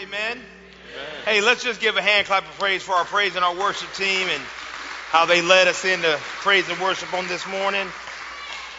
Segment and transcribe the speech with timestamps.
[0.00, 0.40] Amen.
[1.26, 3.92] Hey, let's just give a hand clap of praise for our praise and our worship
[3.92, 4.42] team and
[5.10, 7.86] how they led us into praise and worship on this morning.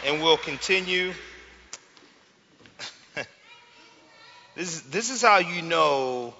[0.04, 1.12] And we'll continue.
[4.56, 6.34] this is this is how you know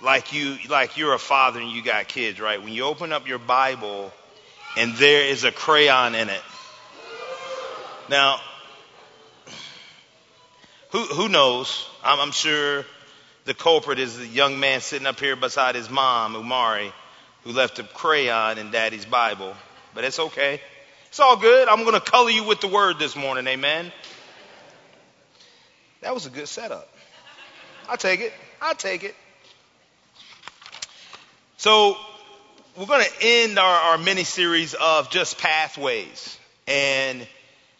[0.00, 2.62] like you like you're a father and you got kids, right?
[2.62, 4.12] When you open up your Bible
[4.76, 6.42] and there is a crayon in it.
[8.08, 8.40] Now,
[10.90, 11.88] who who knows?
[12.04, 12.84] I'm, I'm sure
[13.44, 16.92] the culprit is the young man sitting up here beside his mom, Umari,
[17.44, 19.54] who left a crayon in daddy's Bible.
[19.94, 20.60] But it's okay.
[21.08, 21.68] It's all good.
[21.68, 23.46] I'm going to color you with the word this morning.
[23.46, 23.92] Amen.
[26.00, 26.88] That was a good setup.
[27.88, 28.32] I'll take it.
[28.60, 29.14] I'll take it.
[31.56, 31.96] So
[32.76, 37.26] we're going to end our, our mini series of just pathways and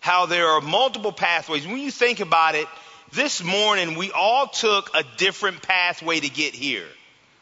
[0.01, 1.67] how there are multiple pathways.
[1.67, 2.67] When you think about it,
[3.13, 6.87] this morning we all took a different pathway to get here,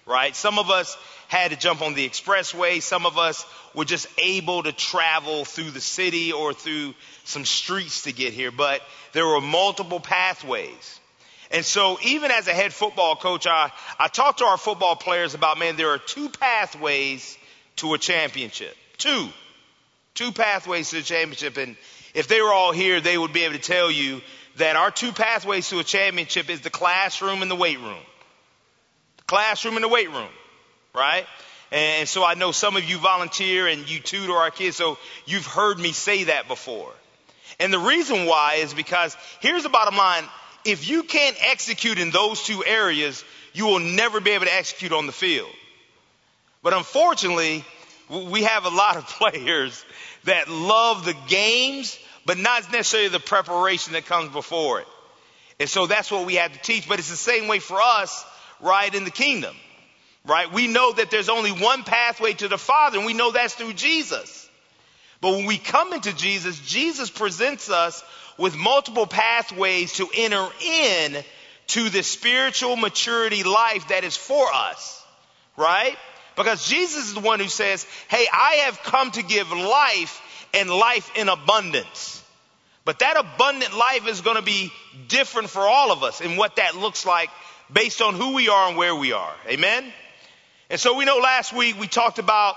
[0.06, 0.34] right?
[0.34, 0.96] Some of us
[1.28, 2.82] had to jump on the expressway.
[2.82, 8.02] Some of us were just able to travel through the city or through some streets
[8.02, 11.00] to get here, but there were multiple pathways.
[11.50, 15.34] And so even as a head football coach, I, I talked to our football players
[15.34, 17.36] about, man, there are two pathways
[17.76, 18.74] to a championship.
[18.96, 19.28] Two.
[20.14, 21.56] Two pathways to a championship.
[21.58, 21.76] And
[22.14, 24.22] if they were all here, they would be able to tell you
[24.56, 28.02] that our two pathways to a championship is the classroom and the weight room.
[29.18, 30.28] The classroom and the weight room,
[30.94, 31.26] right?
[31.70, 35.46] And so I know some of you volunteer and you tutor our kids, so you've
[35.46, 36.92] heard me say that before.
[37.58, 40.24] And the reason why is because here's the bottom line.
[40.64, 44.92] If you can't execute in those two areas, you will never be able to execute
[44.92, 45.50] on the field.
[46.62, 47.64] But unfortunately,
[48.08, 49.84] we have a lot of players
[50.24, 54.86] that love the games, but not necessarily the preparation that comes before it.
[55.60, 56.88] And so that's what we have to teach.
[56.88, 58.24] But it's the same way for us,
[58.60, 59.54] right, in the kingdom,
[60.26, 60.52] right?
[60.52, 63.74] We know that there's only one pathway to the Father, and we know that's through
[63.74, 64.48] Jesus.
[65.20, 68.02] But when we come into Jesus, Jesus presents us
[68.38, 71.24] with multiple pathways to enter in
[71.68, 75.04] to the spiritual maturity life that is for us,
[75.56, 75.96] right?
[76.36, 80.20] Because Jesus is the one who says, Hey, I have come to give life
[80.54, 82.22] and life in abundance.
[82.84, 84.72] But that abundant life is going to be
[85.08, 87.30] different for all of us and what that looks like
[87.72, 89.34] based on who we are and where we are.
[89.48, 89.84] Amen?
[90.68, 92.56] And so we know last week we talked about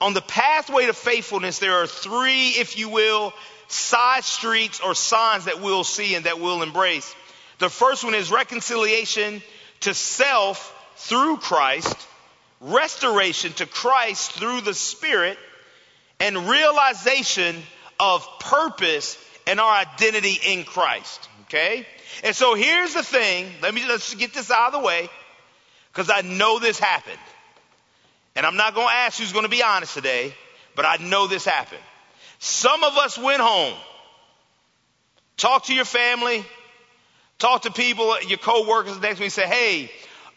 [0.00, 3.32] on the pathway to faithfulness, there are three, if you will,
[3.68, 7.14] side streets or signs that we'll see and that we'll embrace.
[7.58, 9.42] The first one is reconciliation
[9.80, 11.96] to self through Christ,
[12.60, 15.38] restoration to Christ through the Spirit,
[16.24, 17.54] and realization
[18.00, 21.28] of purpose and our identity in Christ.
[21.42, 21.86] Okay?
[22.22, 23.46] And so here's the thing.
[23.60, 25.10] Let me let's get this out of the way
[25.92, 27.18] because I know this happened.
[28.34, 30.34] And I'm not going to ask who's going to be honest today,
[30.74, 31.82] but I know this happened.
[32.38, 33.74] Some of us went home,
[35.36, 36.44] talk to your family,
[37.38, 39.90] talk to people, your co-workers next week, say, hey,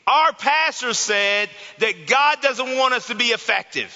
[0.05, 1.49] our pastor said
[1.79, 3.91] that God doesn't want us to be effective.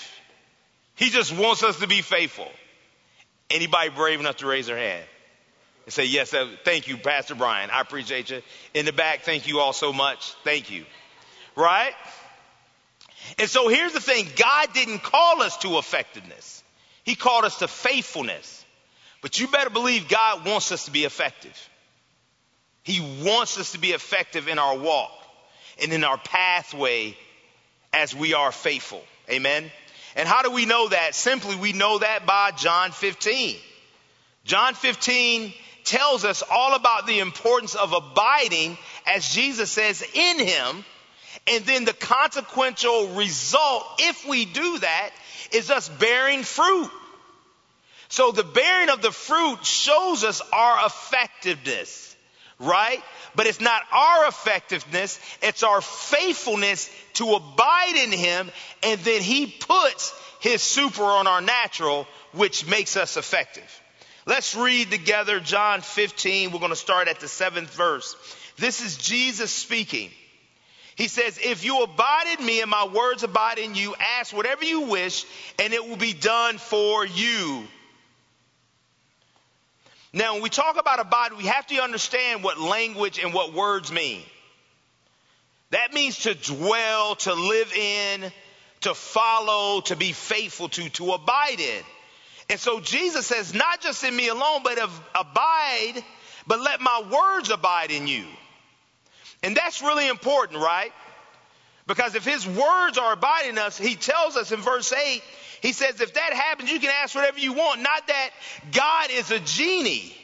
[1.01, 2.47] He just wants us to be faithful.
[3.49, 5.03] Anybody brave enough to raise their hand
[5.85, 6.31] and say, yes,
[6.63, 7.71] thank you, Pastor Brian.
[7.71, 8.43] I appreciate you.
[8.75, 10.35] In the back, thank you all so much.
[10.43, 10.85] Thank you.
[11.55, 11.93] Right?
[13.39, 14.27] And so here's the thing.
[14.35, 16.63] God didn't call us to effectiveness.
[17.03, 18.63] He called us to faithfulness.
[19.23, 21.57] But you better believe God wants us to be effective.
[22.83, 25.11] He wants us to be effective in our walk
[25.81, 27.17] and in our pathway
[27.91, 29.01] as we are faithful.
[29.31, 29.71] Amen.
[30.15, 31.15] And how do we know that?
[31.15, 33.57] Simply, we know that by John 15.
[34.43, 40.85] John 15 tells us all about the importance of abiding, as Jesus says, in Him.
[41.47, 45.11] And then the consequential result, if we do that,
[45.51, 46.91] is us bearing fruit.
[48.09, 52.10] So the bearing of the fruit shows us our effectiveness,
[52.61, 53.01] right?
[53.35, 58.51] But it's not our effectiveness, it's our faithfulness to abide in Him,
[58.83, 63.81] and then He puts His super on our natural, which makes us effective.
[64.25, 66.51] Let's read together John 15.
[66.51, 68.15] We're going to start at the seventh verse.
[68.57, 70.11] This is Jesus speaking.
[70.95, 74.63] He says, If you abide in me and my words abide in you, ask whatever
[74.63, 75.25] you wish,
[75.57, 77.63] and it will be done for you.
[80.13, 83.91] Now, when we talk about abide, we have to understand what language and what words
[83.91, 84.21] mean.
[85.69, 88.31] That means to dwell, to live in,
[88.81, 91.83] to follow, to be faithful to, to abide in.
[92.49, 94.77] And so Jesus says, not just in me alone, but
[95.15, 96.03] abide,
[96.45, 98.25] but let my words abide in you.
[99.43, 100.91] And that's really important, right?
[101.91, 105.21] Because if his words are abiding us, he tells us in verse 8,
[105.61, 107.81] he says, if that happens, you can ask whatever you want.
[107.81, 108.29] Not that
[108.71, 110.15] God is a genie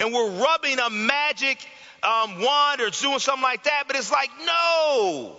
[0.00, 1.58] and we're rubbing a magic
[2.02, 5.36] um, wand or doing something like that, but it's like, no.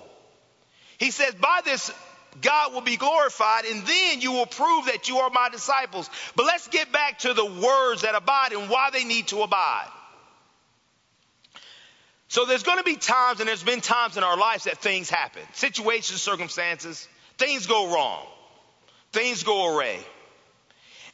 [0.99, 1.91] He says, by this,
[2.39, 6.07] God will be glorified, and then you will prove that you are my disciples.
[6.35, 9.89] But let's get back to the words that abide and why they need to abide.
[12.29, 15.09] So there's going to be times, and there's been times in our lives that things
[15.09, 17.07] happen situations, circumstances,
[17.37, 18.25] things go wrong,
[19.11, 19.99] things go awry.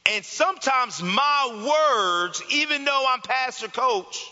[0.06, 4.30] And sometimes my words, even though I'm pastor coach,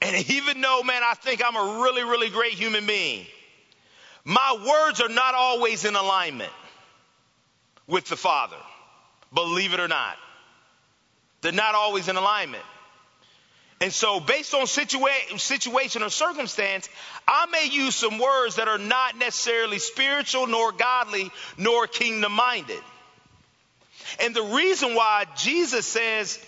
[0.00, 3.26] and even though, man, I think I'm a really, really great human being,
[4.24, 6.52] my words are not always in alignment
[7.86, 8.56] with the Father.
[9.32, 10.16] Believe it or not.
[11.40, 12.64] They're not always in alignment.
[13.80, 16.88] And so, based on situa- situation or circumstance,
[17.28, 22.80] I may use some words that are not necessarily spiritual, nor godly, nor kingdom minded.
[24.20, 26.38] And the reason why Jesus says,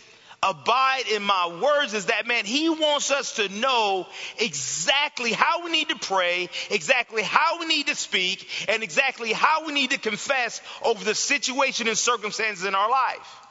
[0.42, 4.06] abide in my words is that, man, he wants us to know
[4.38, 9.66] exactly how we need to pray, exactly how we need to speak, and exactly how
[9.66, 13.47] we need to confess over the situation and circumstances in our life.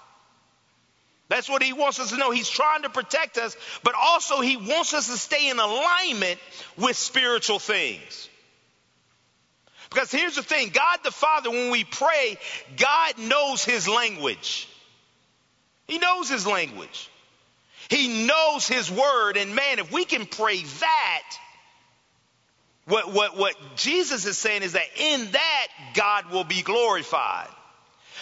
[1.30, 2.32] That's what he wants us to know.
[2.32, 6.40] He's trying to protect us, but also he wants us to stay in alignment
[6.78, 8.30] with spiritual things.
[9.90, 12.38] Because here's the thing God the Father, when we pray,
[12.78, 14.68] God knows his language.
[15.88, 17.10] He knows his language.
[17.90, 19.38] He knows his word.
[19.38, 21.24] And man, if we can pray that,
[22.86, 27.50] what, what, what Jesus is saying is that in that, God will be glorified.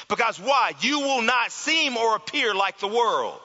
[0.08, 0.74] Because why?
[0.82, 3.40] You will not seem or appear like the world.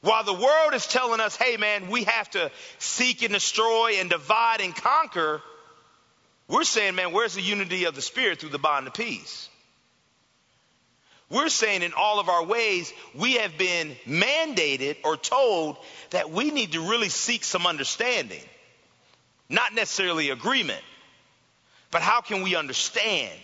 [0.00, 4.08] While the world is telling us, hey man, we have to seek and destroy and
[4.08, 5.42] divide and conquer,
[6.48, 9.48] we're saying, man, where's the unity of the Spirit through the bond of peace?
[11.28, 15.76] We're saying in all of our ways, we have been mandated or told
[16.10, 18.42] that we need to really seek some understanding.
[19.48, 20.82] Not necessarily agreement,
[21.90, 23.36] but how can we understand?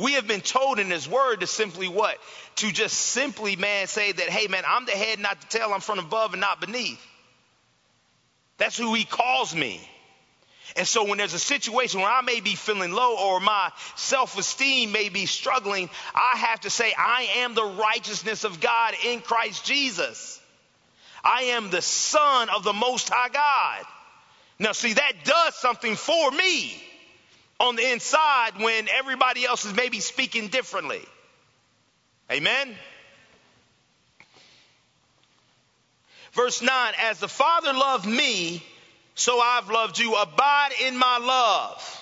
[0.00, 2.16] We have been told in His Word to simply what?
[2.56, 5.72] To just simply, man, say that, hey, man, I'm the head, not the tail.
[5.74, 7.00] I'm from above and not beneath.
[8.56, 9.80] That's who He calls me.
[10.76, 14.92] And so when there's a situation where I may be feeling low or my self-esteem
[14.92, 19.64] may be struggling, I have to say, I am the righteousness of God in Christ
[19.64, 20.40] Jesus.
[21.24, 23.84] I am the son of the most high God.
[24.58, 26.80] Now see, that does something for me
[27.60, 31.04] on the inside when everybody else is maybe speaking differently.
[32.32, 32.74] Amen.
[36.32, 38.64] Verse 9, as the Father loved me,
[39.14, 40.14] so I've loved you.
[40.14, 41.96] Abide in my love.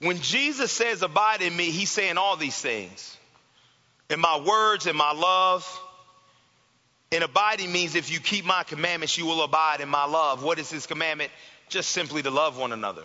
[0.00, 3.16] When Jesus says abide in me, he's saying all these things.
[4.08, 5.80] In my words, in my love.
[7.10, 10.42] And abiding means if you keep my commandments, you will abide in my love.
[10.42, 11.30] What is his commandment?
[11.68, 13.04] Just simply to love one another.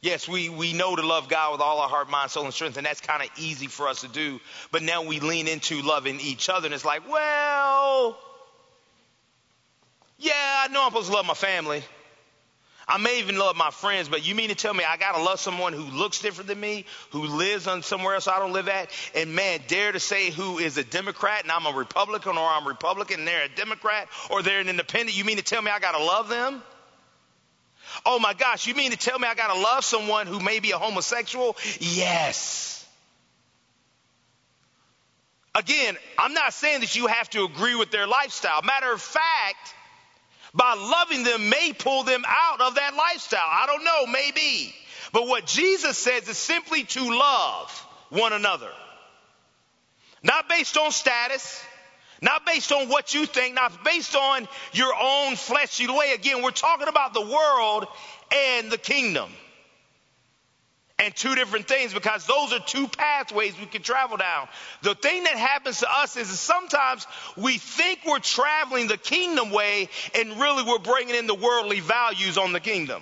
[0.00, 2.76] Yes, we, we know to love God with all our heart, mind, soul, and strength,
[2.76, 4.38] and that's kind of easy for us to do.
[4.70, 8.16] But now we lean into loving each other, and it's like, well,
[10.18, 11.82] yeah, I know I'm supposed to love my family.
[12.88, 15.40] I may even love my friends, but you mean to tell me I gotta love
[15.40, 18.90] someone who looks different than me, who lives on somewhere else I don't live at,
[19.14, 22.66] and man, dare to say who is a Democrat and I'm a Republican, or I'm
[22.66, 25.16] Republican and they're a Democrat, or they're an independent.
[25.16, 26.62] You mean to tell me I gotta love them?
[28.04, 30.60] Oh my gosh, you mean to tell me I got to love someone who may
[30.60, 31.56] be a homosexual?
[31.80, 32.86] Yes.
[35.54, 38.62] Again, I'm not saying that you have to agree with their lifestyle.
[38.62, 39.74] Matter of fact,
[40.58, 43.46] by loving them may pull them out of that lifestyle.
[43.48, 44.74] I don't know, maybe.
[45.12, 48.70] But what Jesus says is simply to love one another.
[50.24, 51.62] Not based on status,
[52.20, 56.12] not based on what you think, not based on your own fleshy way.
[56.12, 57.86] Again, we're talking about the world
[58.34, 59.30] and the kingdom.
[61.00, 64.48] And two different things because those are two pathways we can travel down.
[64.82, 69.88] The thing that happens to us is sometimes we think we're traveling the kingdom way
[70.14, 73.00] and really we're bringing in the worldly values on the kingdom.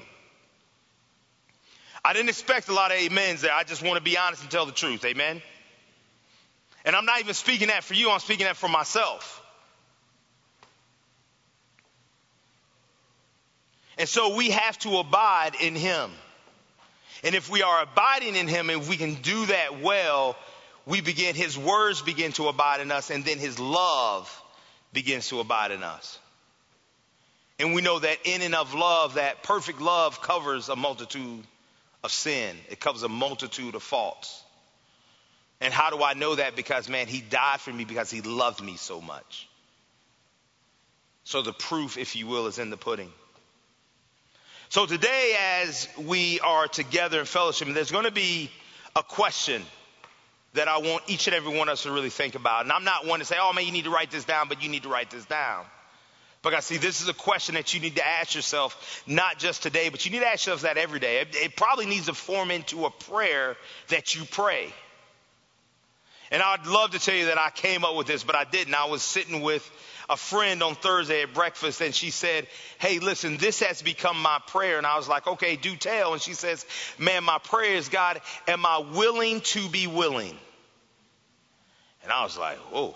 [2.05, 3.53] I didn't expect a lot of amens there.
[3.53, 5.05] I just want to be honest and tell the truth.
[5.05, 5.41] Amen.
[6.85, 9.43] And I'm not even speaking that for you, I'm speaking that for myself.
[13.99, 16.11] And so we have to abide in Him.
[17.27, 20.37] And if we are abiding in Him and we can do that well,
[20.87, 24.43] we begin, his words begin to abide in us, and then his love
[24.93, 26.19] begins to abide in us.
[27.59, 31.45] And we know that in and of love, that perfect love covers a multitude
[32.05, 32.57] of sin.
[32.71, 34.43] It covers a multitude of faults.
[35.61, 36.55] And how do I know that?
[36.55, 39.49] Because, man, he died for me because he loved me so much.
[41.25, 43.11] So the proof, if you will, is in the pudding.
[44.69, 48.51] So today, as we are together in fellowship, there's going to be
[48.97, 49.63] a question
[50.55, 52.65] that I want each and every one of us to really think about.
[52.65, 54.63] And I'm not one to say, oh man, you need to write this down, but
[54.63, 55.65] you need to write this down.
[56.43, 59.89] Because see, this is a question that you need to ask yourself, not just today,
[59.89, 61.21] but you need to ask yourself that every day.
[61.21, 63.57] It, it probably needs to form into a prayer
[63.89, 64.73] that you pray.
[66.31, 68.75] And I'd love to tell you that I came up with this, but I didn't.
[68.75, 69.69] I was sitting with
[70.09, 72.47] a friend on Thursday at breakfast and she said,
[72.79, 74.79] Hey, listen, this has become my prayer.
[74.79, 76.13] And I was like, Okay, do tell.
[76.13, 76.65] And she says,
[76.99, 80.37] Man, my prayer is, God, am I willing to be willing?
[82.03, 82.95] And I was like, Whoa.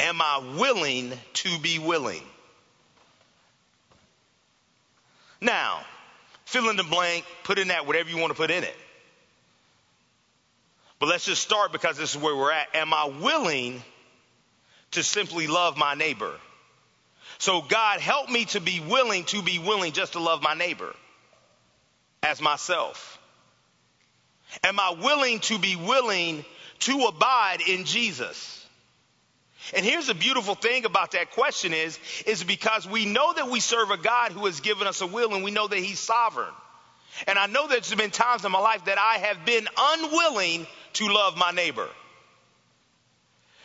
[0.00, 2.22] Am I willing to be willing?
[5.40, 5.80] Now,
[6.44, 8.76] fill in the blank, put in that whatever you want to put in it.
[10.98, 12.74] But let's just start because this is where we're at.
[12.74, 13.82] Am I willing
[14.92, 16.32] to simply love my neighbor?
[17.38, 20.94] So, God, help me to be willing to be willing just to love my neighbor
[22.22, 23.18] as myself.
[24.62, 26.44] Am I willing to be willing
[26.80, 28.64] to abide in Jesus?
[29.72, 33.60] And here's the beautiful thing about that question is, is because we know that we
[33.60, 36.52] serve a God who has given us a will and we know that he's sovereign.
[37.26, 41.08] And I know there's been times in my life that I have been unwilling to
[41.08, 41.88] love my neighbor.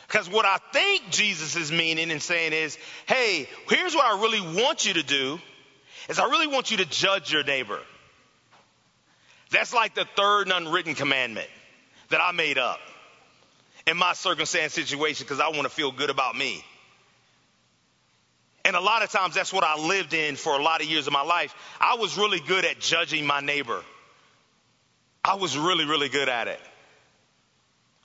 [0.08, 4.42] Because what I think Jesus is meaning and saying is, hey, here's what I really
[4.62, 5.40] want you to do
[6.08, 7.80] is I really want you to judge your neighbor.
[9.52, 11.48] That's like the third unwritten commandment
[12.10, 12.80] that I made up
[13.86, 16.64] in my circumstance situation because I want to feel good about me.
[18.66, 21.08] And a lot of times that's what I lived in for a lot of years
[21.08, 21.56] of my life.
[21.80, 23.82] I was really good at judging my neighbor.
[25.24, 26.60] I was really, really good at it.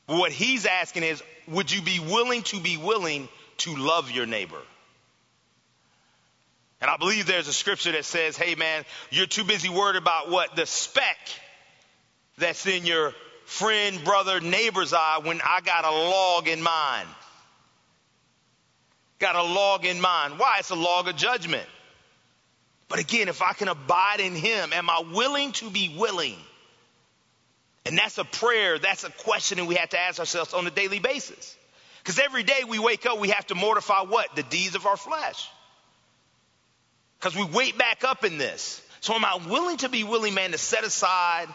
[0.06, 4.60] What he's asking is, would you be willing to be willing to love your neighbor?
[6.80, 10.30] And I believe there's a scripture that says, hey man, you're too busy worried about
[10.30, 10.54] what?
[10.54, 11.16] The speck
[12.36, 13.14] that's in your
[13.46, 17.06] friend, brother, neighbor's eye when I got a log in mine.
[19.24, 20.38] Got a log in mind.
[20.38, 20.56] Why?
[20.58, 21.66] It's a log of judgment.
[22.88, 26.36] But again, if I can abide in Him, am I willing to be willing?
[27.86, 30.70] And that's a prayer, that's a question that we have to ask ourselves on a
[30.70, 31.56] daily basis.
[32.02, 34.36] Because every day we wake up, we have to mortify what?
[34.36, 35.48] The deeds of our flesh.
[37.18, 38.82] Because we wait back up in this.
[39.00, 41.46] So am I willing to be willing, man, to set aside,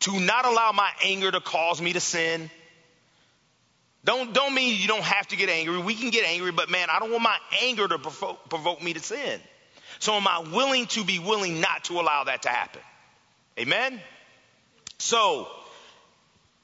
[0.00, 2.48] to not allow my anger to cause me to sin?
[4.08, 5.76] Don't, don't mean you don't have to get angry.
[5.82, 8.94] We can get angry, but man, I don't want my anger to provoke, provoke me
[8.94, 9.38] to sin.
[9.98, 12.80] So am I willing to be willing not to allow that to happen?
[13.58, 14.00] Amen?
[14.96, 15.46] So,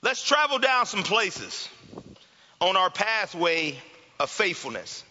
[0.01, 1.69] let's travel down some places
[2.63, 3.77] on our pathway
[4.19, 5.05] of faithfulness.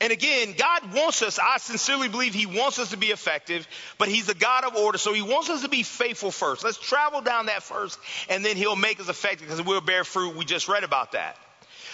[0.00, 4.08] And again, God wants us, I sincerely believe He wants us to be effective, but
[4.08, 6.64] He's a God of order, so He wants us to be faithful first.
[6.64, 7.98] Let's travel down that first,
[8.30, 10.36] and then He'll make us effective because we'll bear fruit.
[10.36, 11.36] We just read about that.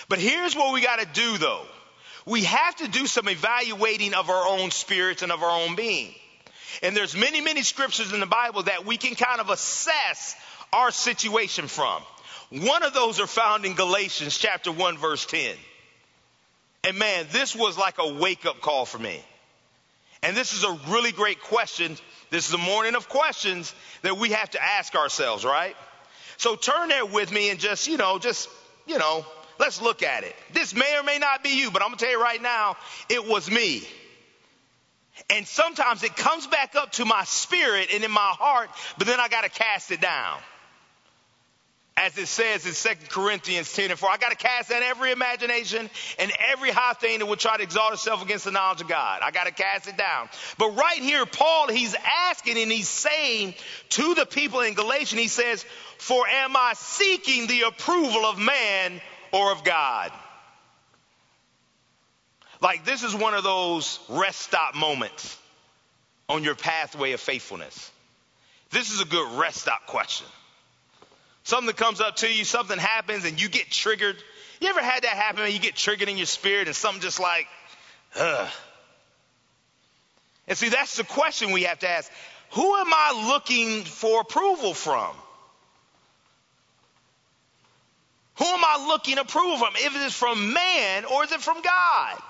[0.09, 1.65] But here's what we got to do though.
[2.27, 6.13] We have to do some evaluating of our own spirits and of our own being.
[6.83, 10.35] And there's many, many scriptures in the Bible that we can kind of assess
[10.73, 12.03] our situation from.
[12.51, 15.57] One of those are found in Galatians chapter 1 verse 10.
[16.87, 19.21] And man, this was like a wake up call for me.
[20.23, 21.97] And this is a really great question.
[22.31, 25.77] This is a morning of questions that we have to ask ourselves, right?
[26.37, 28.49] So turn there with me and just, you know, just,
[28.87, 29.27] you know,
[29.59, 30.35] let's look at it.
[30.53, 32.77] This may or may not be you, but I'm going to tell you right now,
[33.09, 33.83] it was me.
[35.29, 39.19] And sometimes it comes back up to my spirit and in my heart, but then
[39.19, 40.39] I got to cast it down.
[41.99, 45.13] As it says in 2 Corinthians 10 and 4, I got to cast down every
[45.13, 45.89] imagination
[46.19, 49.23] and every high thing that would try to exalt itself against the knowledge of God.
[49.23, 50.29] I got to cast it down.
[50.59, 51.97] But right here, Paul, he's
[52.29, 53.55] asking and he's saying
[53.91, 55.65] to the people in Galatians, he says,
[55.97, 59.01] For am I seeking the approval of man
[59.33, 60.13] or of God?
[62.61, 65.39] Like this is one of those rest stop moments
[66.29, 67.91] on your pathway of faithfulness.
[68.71, 70.27] This is a good rest stop question.
[71.47, 74.17] Something comes up to you, something happens, and you get triggered.
[74.61, 77.47] You ever had that happen you get triggered in your spirit and something just like,
[78.17, 78.49] ugh.
[80.49, 82.11] And see, that's the question we have to ask.
[82.51, 85.15] who am I looking for approval from?
[88.39, 89.75] Who am I looking approval from?
[89.77, 92.23] If it is from man or is it from God?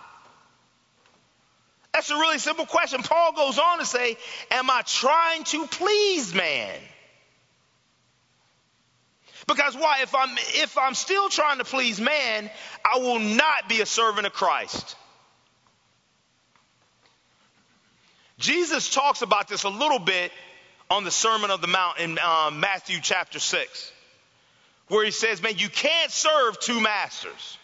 [1.94, 3.02] That's a really simple question.
[3.02, 4.18] Paul goes on to say,
[4.50, 6.78] Am I trying to please man?
[9.46, 9.98] Because why?
[10.02, 12.50] If I'm, if I'm still trying to please man,
[12.84, 14.96] I will not be a servant of Christ.
[18.38, 20.30] Jesus talks about this a little bit
[20.90, 23.92] on the Sermon of the Mount in um, Matthew chapter 6,
[24.88, 27.58] where he says, Man, you can't serve two masters.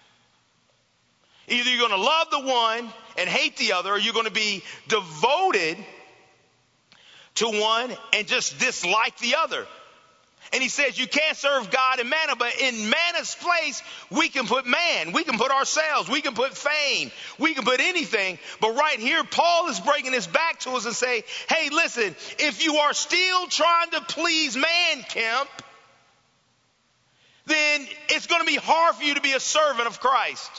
[1.49, 4.33] Either you're going to love the one and hate the other, or you're going to
[4.33, 5.77] be devoted
[7.35, 9.67] to one and just dislike the other.
[10.53, 14.47] And he says you can't serve God and mammon, but in mammon's place, we can
[14.47, 15.13] put man.
[15.13, 16.11] We can put ourselves.
[16.11, 17.11] We can put fame.
[17.39, 18.39] We can put anything.
[18.61, 22.65] But right here, Paul is bringing this back to us and say, hey, listen, if
[22.65, 25.49] you are still trying to please man, Kemp,
[27.47, 30.51] then it's going to be hard for you to be a servant of Christ.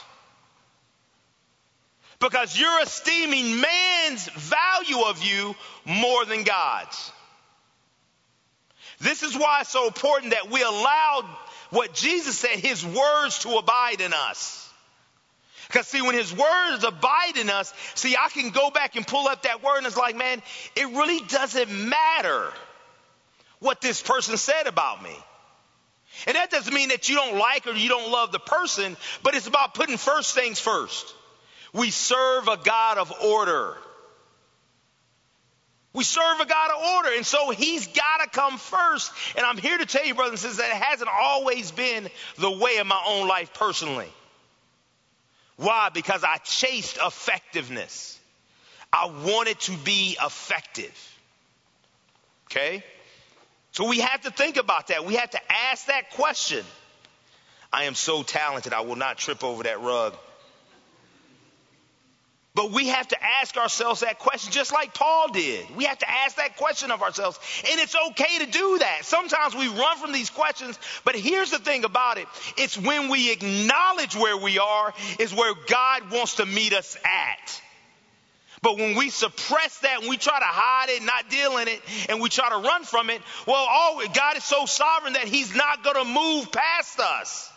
[2.19, 7.11] Because you're esteeming man's value of you more than God's.
[9.03, 11.25] This is why it's so important that we allow
[11.71, 14.69] what Jesus said, his words to abide in us.
[15.67, 19.27] Because see, when his words abide in us, see, I can go back and pull
[19.27, 20.41] up that word and it's like, man,
[20.75, 22.53] it really doesn't matter
[23.59, 25.15] what this person said about me.
[26.27, 29.35] And that doesn't mean that you don't like or you don't love the person, but
[29.35, 31.13] it's about putting first things first.
[31.73, 33.75] We serve a God of order.
[35.93, 39.11] We serve a God of order, and so He's got to come first.
[39.37, 42.51] And I'm here to tell you, brothers and sisters, that it hasn't always been the
[42.51, 44.11] way in my own life personally.
[45.57, 45.89] Why?
[45.93, 48.19] Because I chased effectiveness.
[48.91, 51.17] I wanted to be effective.
[52.47, 52.83] Okay?
[53.71, 55.05] So we have to think about that.
[55.05, 56.63] We have to ask that question.
[57.71, 60.15] I am so talented, I will not trip over that rug.
[62.55, 65.75] But we have to ask ourselves that question just like Paul did.
[65.75, 67.39] We have to ask that question of ourselves.
[67.71, 69.05] And it's okay to do that.
[69.05, 72.27] Sometimes we run from these questions, but here's the thing about it.
[72.55, 77.61] It's when we acknowledge where we are is where God wants to meet us at.
[78.61, 81.81] But when we suppress that and we try to hide it, not deal in it,
[82.07, 85.53] and we try to run from it, well, all, God is so sovereign that He's
[85.53, 87.52] not going to move past us.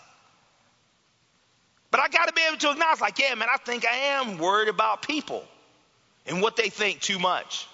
[1.90, 4.38] But I got to be able to acknowledge, like, yeah, man, I think I am
[4.38, 5.44] worried about people
[6.27, 7.66] and what they think too much.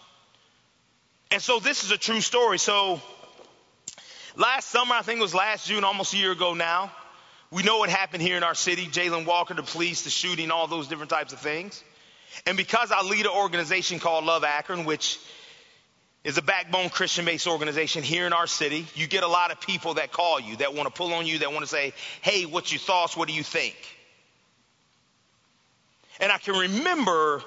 [1.31, 2.59] And so this is a true story.
[2.59, 3.01] So
[4.37, 6.93] last summer, I think it was last June, almost a year ago now,
[7.51, 10.67] we know what happened here in our city Jayland Walker, the police, the shooting, all
[10.67, 11.83] those different types of things.
[12.47, 15.19] And because I lead an organization called Love Akron, which
[16.25, 19.61] is a backbone Christian based organization here in our city, you get a lot of
[19.61, 22.47] people that call you, that want to pull on you, that want to say, hey,
[22.47, 23.17] what's your thoughts?
[23.17, 23.77] What do you think?
[26.21, 27.43] And I can remember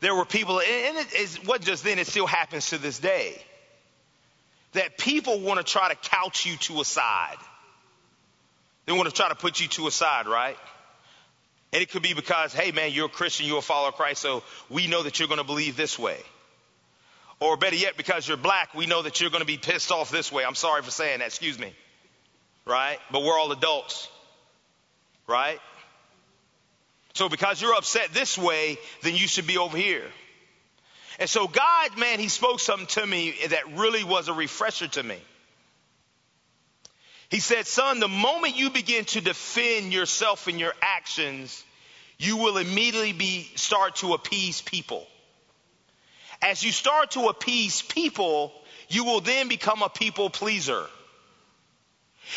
[0.00, 3.40] there were people, and it wasn't just then, it still happens to this day,
[4.72, 7.38] that people want to try to couch you to a side.
[8.84, 10.56] They want to try to put you to a side, right?
[11.72, 14.22] And it could be because, hey man, you're a Christian, you're a follower of Christ,
[14.22, 16.18] so we know that you're going to believe this way.
[17.40, 20.10] Or better yet, because you're black, we know that you're going to be pissed off
[20.10, 20.44] this way.
[20.44, 21.74] I'm sorry for saying that, excuse me.
[22.64, 22.98] Right?
[23.10, 24.08] But we're all adults.
[25.26, 25.58] Right?
[27.16, 30.04] So because you're upset this way, then you should be over here.
[31.18, 35.02] And so God, man, he spoke something to me that really was a refresher to
[35.02, 35.16] me.
[37.30, 41.64] He said, son, the moment you begin to defend yourself and your actions,
[42.18, 45.06] you will immediately be, start to appease people.
[46.42, 48.52] As you start to appease people,
[48.90, 50.84] you will then become a people pleaser.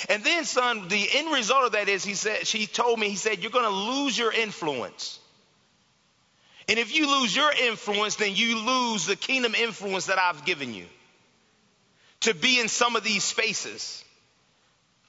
[0.07, 3.15] And then, son, the end result of that is he said, she told me, he
[3.15, 5.19] said, you're going to lose your influence.
[6.67, 10.73] And if you lose your influence, then you lose the kingdom influence that I've given
[10.73, 10.85] you
[12.21, 14.03] to be in some of these spaces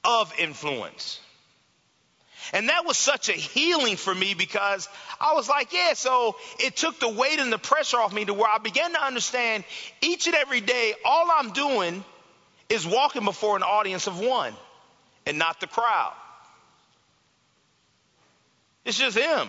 [0.04, 1.20] of influence.
[2.54, 4.88] And that was such a healing for me because
[5.20, 8.32] I was like, yeah, so it took the weight and the pressure off me to
[8.32, 9.64] where I began to understand
[10.00, 12.02] each and every day, all I'm doing
[12.70, 14.54] is walking before an audience of one
[15.26, 16.14] and not the crowd.
[18.84, 19.48] It's just him.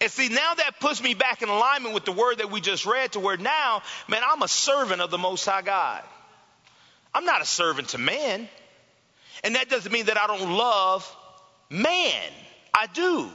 [0.00, 2.84] And see, now that puts me back in alignment with the word that we just
[2.84, 6.02] read to where now, man, I'm a servant of the Most High God.
[7.14, 8.48] I'm not a servant to man.
[9.42, 11.16] And that doesn't mean that I don't love
[11.70, 12.30] man.
[12.74, 13.30] I do.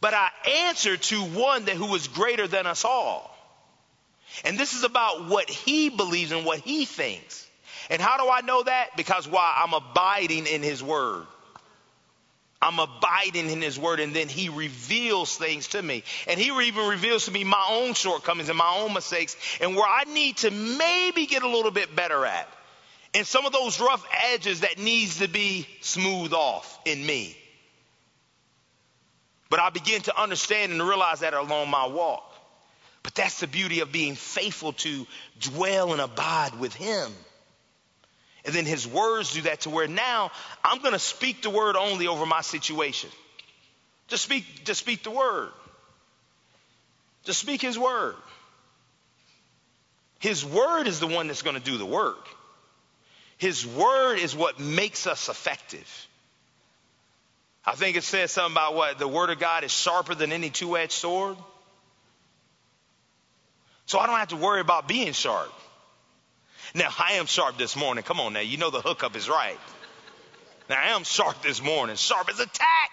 [0.00, 0.30] But I
[0.66, 3.34] answer to one that who is greater than us all.
[4.44, 7.47] And this is about what he believes and what he thinks.
[7.90, 8.96] And how do I know that?
[8.96, 9.62] Because why?
[9.64, 11.26] I'm abiding in his word.
[12.60, 16.02] I'm abiding in his word and then he reveals things to me.
[16.26, 19.86] And he even reveals to me my own shortcomings and my own mistakes and where
[19.86, 22.48] I need to maybe get a little bit better at.
[23.14, 27.36] And some of those rough edges that needs to be smoothed off in me.
[29.50, 32.24] But I begin to understand and realize that along my walk.
[33.02, 35.06] But that's the beauty of being faithful to
[35.40, 37.10] dwell and abide with him.
[38.48, 40.30] And then his words do that to where now
[40.64, 43.10] I'm going to speak the word only over my situation.
[44.06, 45.50] Just speak, just speak the word.
[47.24, 48.14] Just speak his word.
[50.18, 52.26] His word is the one that's going to do the work.
[53.36, 56.06] His word is what makes us effective.
[57.66, 60.48] I think it says something about what the word of God is sharper than any
[60.48, 61.36] two-edged sword.
[63.84, 65.52] So I don't have to worry about being sharp.
[66.74, 68.04] Now, I am sharp this morning.
[68.04, 68.40] Come on now.
[68.40, 69.58] You know the hookup is right.
[70.68, 71.96] Now, I am sharp this morning.
[71.96, 72.90] Sharp as a tack.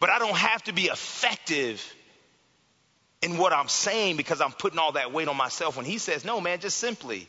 [0.00, 1.84] But I don't have to be effective
[3.20, 5.76] in what I'm saying because I'm putting all that weight on myself.
[5.76, 7.28] When he says, no, man, just simply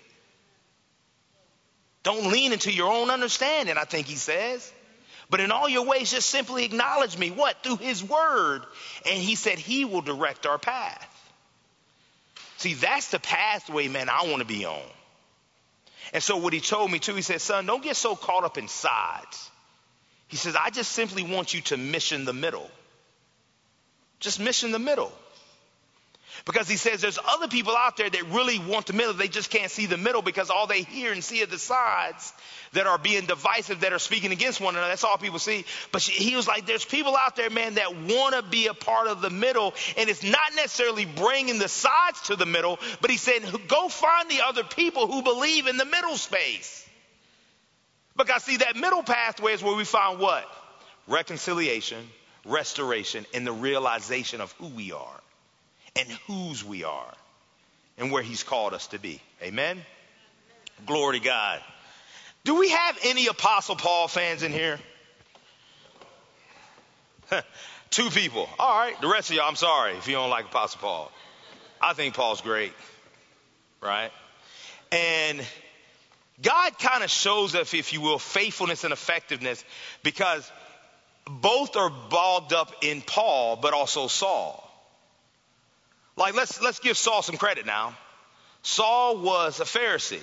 [2.04, 4.72] don't lean into your own understanding, I think he says.
[5.30, 7.30] But in all your ways, just simply acknowledge me.
[7.30, 7.62] What?
[7.62, 8.62] Through his word.
[9.06, 11.09] And he said he will direct our path.
[12.60, 14.82] See, that's the pathway, man, I want to be on.
[16.12, 18.58] And so what he told me too, he said, son, don't get so caught up
[18.58, 19.50] in sides.
[20.28, 22.69] He says, I just simply want you to mission the middle.
[24.19, 25.13] Just mission the middle.
[26.45, 29.13] Because he says there's other people out there that really want the middle.
[29.13, 32.34] They just can't see the middle because all they hear and see are the sides
[32.73, 34.89] that are being divisive, that are speaking against one another.
[34.89, 35.65] That's all people see.
[35.91, 38.73] But she, he was like, there's people out there, man, that want to be a
[38.73, 39.73] part of the middle.
[39.97, 44.30] And it's not necessarily bringing the sides to the middle, but he said, go find
[44.30, 46.88] the other people who believe in the middle space.
[48.15, 50.45] Because see, that middle pathway is where we find what?
[51.08, 52.06] Reconciliation,
[52.45, 55.21] restoration, and the realization of who we are
[55.95, 57.13] and whose we are
[57.97, 59.21] and where he's called us to be.
[59.41, 59.82] Amen?
[60.86, 61.62] Glory to God.
[62.43, 64.80] Do we have any Apostle Paul fans in here?
[67.89, 68.49] Two people.
[68.58, 68.99] All right.
[69.02, 71.12] The rest of y'all, I'm sorry if you don't like Apostle Paul.
[71.82, 72.73] I think Paul's great.
[73.82, 74.12] Right?
[74.91, 75.45] And
[76.41, 79.63] God kind of shows us, if you will, faithfulness and effectiveness
[80.04, 80.49] because
[81.25, 84.65] both are bogged up in Paul, but also Saul.
[86.19, 87.95] Like let's let's give Saul some credit now.
[88.62, 90.19] Saul was a Pharisee.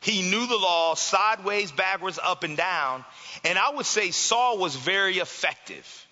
[0.00, 3.04] He knew the law sideways, backwards, up and down.
[3.44, 6.06] And I would say Saul was very effective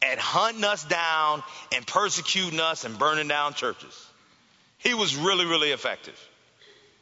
[0.00, 1.42] at hunting us down
[1.74, 4.06] and persecuting us and burning down churches.
[4.78, 6.18] He was really, really effective.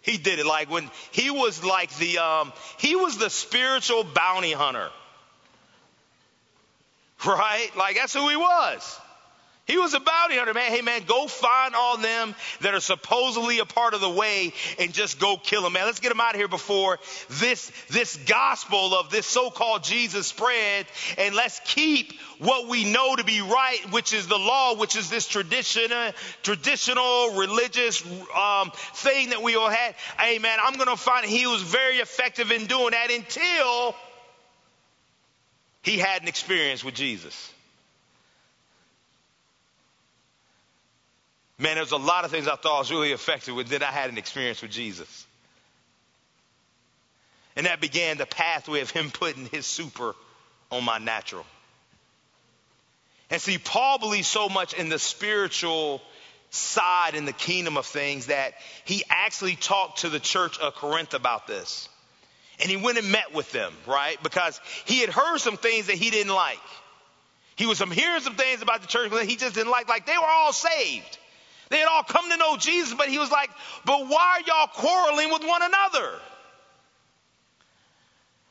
[0.02, 4.52] He did it like when he was like the um, he was the spiritual bounty
[4.52, 4.88] hunter.
[7.26, 7.68] Right?
[7.76, 8.98] Like that's who he was.
[9.70, 10.72] He was a bounty hunter, man.
[10.72, 14.92] Hey, man, go find all them that are supposedly a part of the way and
[14.92, 15.86] just go kill them, man.
[15.86, 20.86] Let's get them out of here before this, this gospel of this so-called Jesus spread.
[21.18, 25.08] And let's keep what we know to be right, which is the law, which is
[25.08, 26.10] this tradition, uh,
[26.42, 28.04] traditional religious
[28.34, 29.94] um, thing that we all had.
[30.18, 33.94] Hey, man, I'm going to find he was very effective in doing that until
[35.82, 37.52] he had an experience with Jesus.
[41.60, 43.68] Man, there's a lot of things I thought I was really effective with.
[43.68, 45.26] Then I had an experience with Jesus.
[47.54, 50.14] And that began the pathway of him putting his super
[50.70, 51.44] on my natural.
[53.28, 56.00] And see, Paul believes so much in the spiritual
[56.48, 61.12] side in the kingdom of things that he actually talked to the church of Corinth
[61.12, 61.88] about this.
[62.60, 64.20] And he went and met with them, right?
[64.22, 66.58] Because he had heard some things that he didn't like.
[67.56, 69.88] He was hearing some things about the church that he just didn't like.
[69.88, 71.18] Like they were all saved.
[71.70, 73.48] They had all come to know Jesus, but he was like,
[73.84, 76.18] but why are y'all quarreling with one another?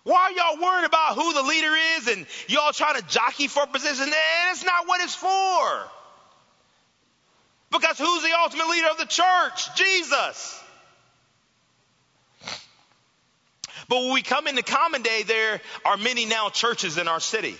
[0.04, 3.68] Why are y'all worried about who the leader is and y'all trying to jockey for
[3.68, 4.10] position?
[4.10, 5.92] That's not what it's for.
[7.72, 9.76] Because who's the ultimate leader of the church?
[9.76, 10.64] Jesus.
[13.90, 17.58] But when we come into common day, there are many now churches in our city.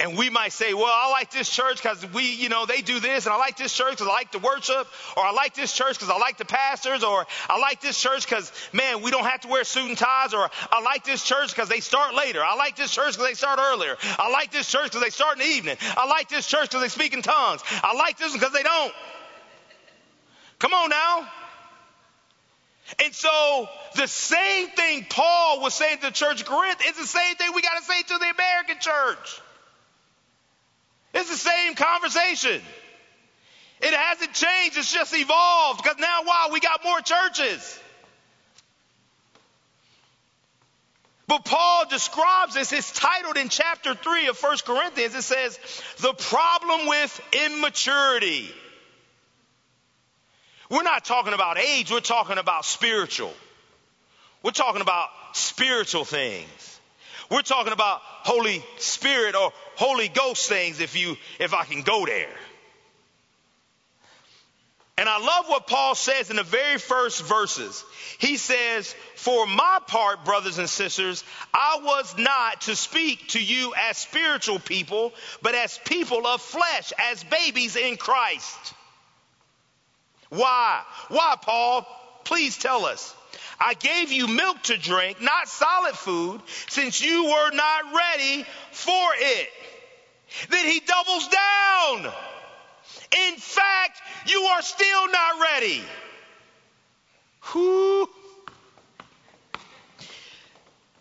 [0.00, 3.00] And we might say, well, I like this church because we, you know, they do
[3.00, 5.74] this, and I like this church because I like to worship, or I like this
[5.74, 9.26] church because I like the pastors, or I like this church because, man, we don't
[9.26, 12.42] have to wear suit and ties, or I like this church because they start later.
[12.42, 13.98] I like this church because they start earlier.
[14.18, 15.76] I like this church because they start in the evening.
[15.82, 17.60] I like this church because they speak in tongues.
[17.82, 18.94] I like this one because they don't.
[20.60, 21.28] Come on now.
[23.04, 27.06] And so the same thing Paul was saying to the church of Corinth is the
[27.06, 29.42] same thing we got to say to the American church.
[31.14, 32.60] It's the same conversation.
[33.80, 37.78] It hasn't changed, it's just evolved because now, wow, we got more churches.
[41.26, 45.58] But Paul describes this, it's titled in chapter 3 of 1 Corinthians, it says,
[45.98, 48.50] The problem with immaturity.
[50.68, 53.32] We're not talking about age, we're talking about spiritual.
[54.42, 56.69] We're talking about spiritual things.
[57.30, 62.04] We're talking about Holy Spirit or Holy Ghost things if you, if I can go
[62.04, 62.34] there.
[64.98, 67.82] And I love what Paul says in the very first verses.
[68.18, 73.72] He says, For my part, brothers and sisters, I was not to speak to you
[73.88, 78.74] as spiritual people, but as people of flesh, as babies in Christ.
[80.28, 80.82] Why?
[81.08, 81.86] Why, Paul?
[82.24, 83.14] Please tell us.
[83.58, 89.10] I gave you milk to drink, not solid food, since you were not ready for
[89.16, 89.48] it.
[90.48, 92.12] Then he doubles down.
[93.28, 95.82] In fact, you are still not ready.
[97.40, 98.08] Who?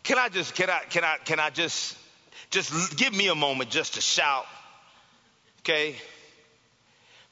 [0.04, 1.96] Can I just, can I, can I, can I just,
[2.50, 4.48] just give me a moment just to shout?
[5.62, 5.96] Okay?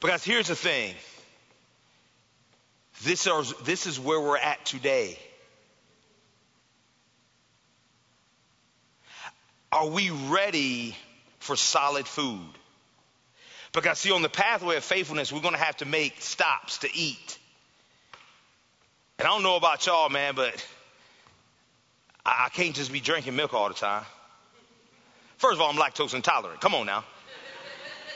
[0.00, 0.94] Because here's the thing.
[3.02, 5.18] This is, this is where we're at today.
[9.70, 10.96] Are we ready
[11.38, 12.48] for solid food?
[13.72, 16.88] Because, see, on the pathway of faithfulness, we're going to have to make stops to
[16.92, 17.38] eat.
[19.18, 20.66] And I don't know about y'all, man, but
[22.24, 24.04] I, I can't just be drinking milk all the time.
[25.36, 26.60] First of all, I'm lactose intolerant.
[26.60, 27.04] Come on now.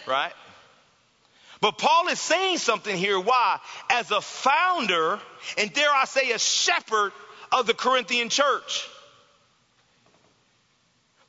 [0.06, 0.32] Right?
[1.62, 3.20] But Paul is saying something here.
[3.20, 3.60] Why?
[3.88, 5.20] As a founder,
[5.56, 7.12] and dare I say, a shepherd
[7.52, 8.88] of the Corinthian church.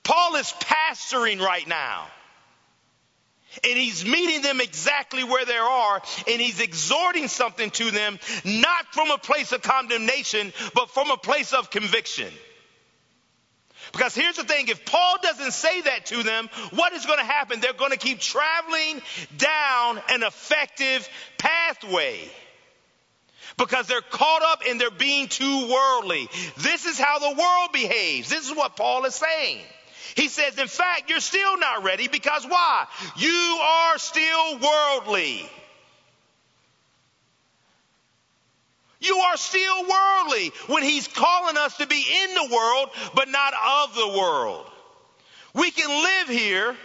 [0.02, 2.08] Paul is pastoring right now.
[3.64, 8.88] And he's meeting them exactly where they are, and he's exhorting something to them, not
[8.92, 12.34] from a place of condemnation, but from a place of conviction.
[13.94, 17.26] Because here's the thing if Paul doesn't say that to them, what is going to
[17.26, 17.62] happen?
[17.62, 19.02] They're going to keep traveling
[19.38, 22.20] down an effective pathway.
[23.56, 26.28] Because they're caught up and they're being too worldly.
[26.58, 28.30] This is how the world behaves.
[28.30, 29.60] This is what Paul is saying.
[30.16, 32.88] He says, in fact, you're still not ready because why?
[33.18, 35.48] You are still worldly.
[39.04, 43.54] You are still worldly when he's calling us to be in the world, but not
[43.54, 44.66] of the world.
[45.54, 46.76] We can live here.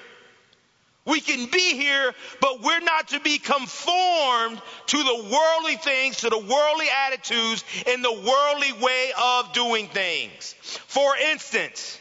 [1.04, 6.28] We can be here, but we're not to be conformed to the worldly things, to
[6.28, 10.54] the worldly attitudes, and the worldly way of doing things.
[10.86, 11.98] For instance,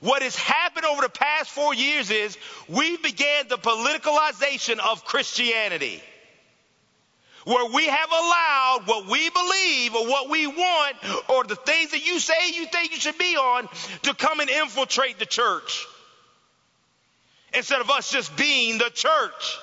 [0.00, 2.38] what has happened over the past four years is
[2.68, 6.02] we began the politicalization of Christianity
[7.46, 10.96] where we have allowed what we believe or what we want
[11.30, 13.68] or the things that you say you think you should be on
[14.02, 15.86] to come and infiltrate the church
[17.54, 19.58] instead of us just being the church.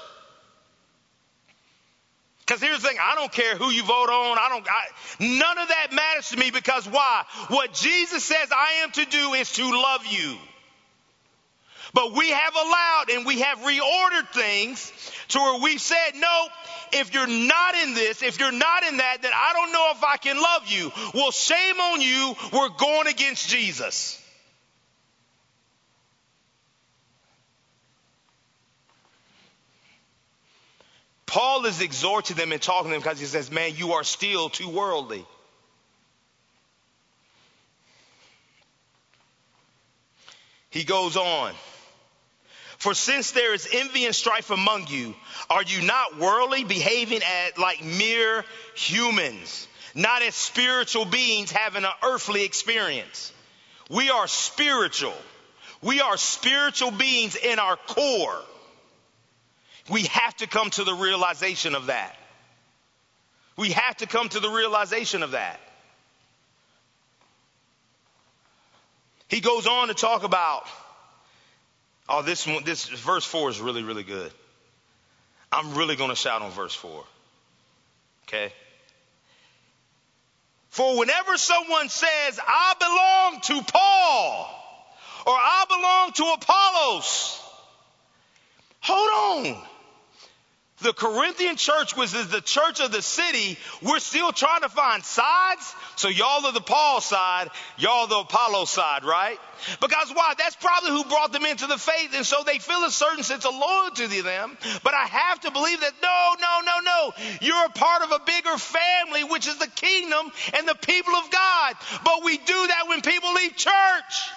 [2.40, 4.38] Because here's the thing, I don't care who you vote on.
[4.38, 7.24] I don't, I, none of that matters to me because why?
[7.50, 10.38] What Jesus says I am to do is to love you.
[11.94, 14.92] But we have allowed and we have reordered things
[15.30, 16.48] to where we've said, no,
[16.92, 20.04] if you're not in this, if you're not in that, then I don't know if
[20.04, 20.92] I can love you.
[21.14, 22.36] Well, shame on you.
[22.52, 24.20] We're going against Jesus.
[31.28, 34.50] Paul is exhorting them and talking to them because he says, man, you are still
[34.50, 35.26] too worldly.
[40.70, 41.54] He goes on.
[42.84, 45.16] For since there is envy and strife among you,
[45.50, 47.22] are you not worldly, behaving
[47.58, 48.44] like mere
[48.76, 53.32] humans, not as spiritual beings having an earthly experience?
[53.90, 55.16] We are spiritual.
[55.82, 58.42] We are spiritual beings in our core.
[59.90, 62.14] We have to come to the realization of that.
[63.56, 65.62] We have to come to the realization of that.
[69.30, 70.68] He goes on to talk about
[72.10, 74.32] Oh, this one, this verse four is really, really good.
[75.52, 77.04] I'm really going to shout on verse four.
[78.28, 78.52] Okay.
[80.70, 84.60] For whenever someone says, I belong to Paul
[85.28, 87.40] or I belong to Apollos,
[88.82, 89.64] hold on.
[90.82, 93.58] The Corinthian church was the church of the city.
[93.82, 95.76] We're still trying to find sides.
[95.96, 99.38] So y'all are the Paul side, y'all the Apollo side, right?
[99.80, 100.34] Because why?
[100.38, 102.12] That's probably who brought them into the faith.
[102.16, 104.58] And so they feel a certain sense of loyalty to them.
[104.84, 107.38] But I have to believe that no, no, no, no.
[107.42, 111.30] You're a part of a bigger family, which is the kingdom and the people of
[111.30, 111.76] God.
[112.04, 114.32] But we do that when people leave church.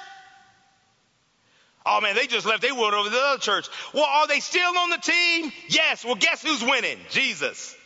[1.88, 2.62] Oh man, they just left.
[2.62, 3.68] They went over to the other church.
[3.94, 5.52] Well, are they still on the team?
[5.68, 6.04] Yes.
[6.04, 6.98] Well, guess who's winning?
[7.10, 7.76] Jesus.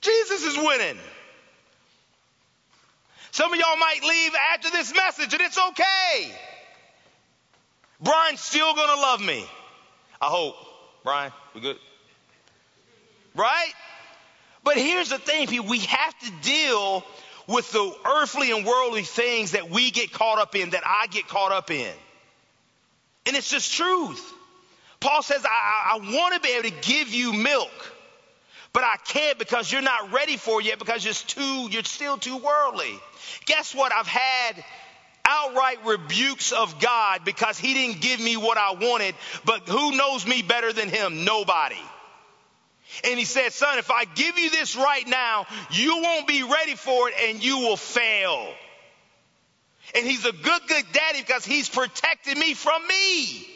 [0.00, 0.98] Jesus is winning.
[3.30, 6.32] Some of y'all might leave after this message and it's okay.
[8.00, 9.46] Brian's still gonna love me.
[10.20, 10.56] I hope.
[11.04, 11.76] Brian, we good?
[13.34, 13.72] Right?
[14.64, 15.68] But here's the thing, people.
[15.68, 17.04] We have to deal
[17.46, 21.28] with the earthly and worldly things that we get caught up in, that I get
[21.28, 21.92] caught up in.
[23.26, 24.32] And it's just truth.
[25.00, 27.92] Paul says, I, I want to be able to give you milk,
[28.72, 32.16] but I can't because you're not ready for it yet because you're too, you're still
[32.16, 32.98] too worldly.
[33.44, 33.92] Guess what?
[33.92, 34.64] I've had
[35.24, 40.26] outright rebukes of God because he didn't give me what I wanted, but who knows
[40.26, 41.24] me better than him?
[41.24, 41.80] Nobody.
[43.02, 46.74] And he said, son, if I give you this right now, you won't be ready
[46.74, 48.46] for it and you will fail.
[49.94, 53.46] And he's a good, good daddy because he's protecting me from me.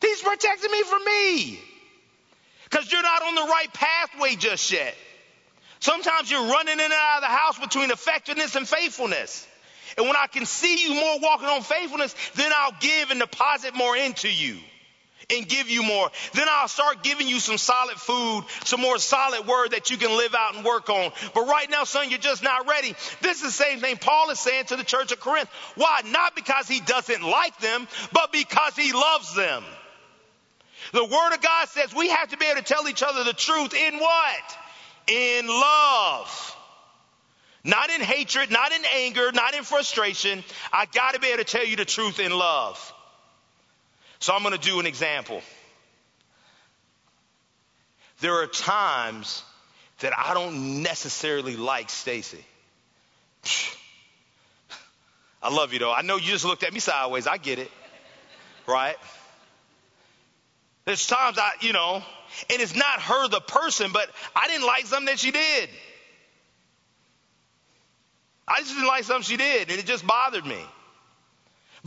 [0.00, 1.60] He's protecting me from me.
[2.64, 4.94] Because you're not on the right pathway just yet.
[5.80, 9.46] Sometimes you're running in and out of the house between effectiveness and faithfulness.
[9.96, 13.74] And when I can see you more walking on faithfulness, then I'll give and deposit
[13.74, 14.58] more into you
[15.30, 16.10] and give you more.
[16.32, 20.16] Then I'll start giving you some solid food, some more solid word that you can
[20.16, 21.12] live out and work on.
[21.34, 22.94] But right now, son, you're just not ready.
[23.20, 25.48] This is the same thing Paul is saying to the church of Corinth.
[25.74, 26.00] Why?
[26.06, 29.64] Not because he doesn't like them, but because he loves them.
[30.92, 33.32] The word of God says we have to be able to tell each other the
[33.32, 34.58] truth in what?
[35.08, 36.56] In love.
[37.64, 40.42] Not in hatred, not in anger, not in frustration.
[40.72, 42.94] I gotta be able to tell you the truth in love.
[44.20, 45.42] So I'm going to do an example.
[48.20, 49.42] There are times
[50.00, 52.44] that I don't necessarily like Stacy.
[55.42, 55.92] I love you though.
[55.92, 57.26] I know you just looked at me sideways.
[57.26, 57.70] I get it.
[58.66, 58.96] Right?
[60.84, 62.02] There's times I, you know,
[62.50, 65.68] and it's not her the person, but I didn't like something that she did.
[68.46, 70.58] I just didn't like something she did, and it just bothered me.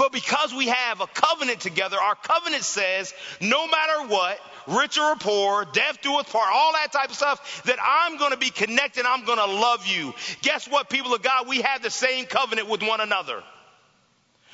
[0.02, 5.16] But because we have a covenant together, our covenant says no matter what, rich or
[5.16, 9.06] poor, death doeth part, all that type of stuff, that I'm going to be connected.
[9.06, 10.16] I'm going to love you.
[10.42, 11.48] Guess what, people of God?
[11.48, 13.44] We have the same covenant with one another.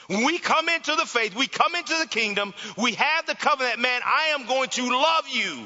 [0.08, 3.80] When we come into the faith, we come into the kingdom, we have the covenant,
[3.80, 5.66] man, I am going to love you.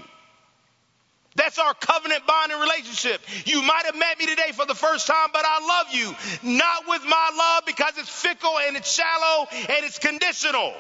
[1.36, 3.22] That's our covenant bonding relationship.
[3.46, 6.58] You might have met me today for the first time, but I love you.
[6.58, 10.74] Not with my love because it's fickle and it's shallow and it's conditional.